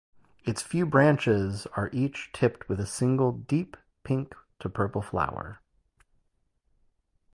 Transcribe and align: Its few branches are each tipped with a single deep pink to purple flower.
Its 0.45 0.63
few 0.63 0.87
branches 0.87 1.67
are 1.77 1.91
each 1.93 2.31
tipped 2.33 2.67
with 2.67 2.79
a 2.79 2.87
single 2.87 3.33
deep 3.33 3.77
pink 4.03 4.33
to 4.59 4.67
purple 4.67 5.03
flower. 5.03 5.61